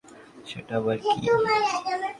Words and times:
সেটা 0.49 0.73
আবার 0.79 0.97
কি? 1.03 1.09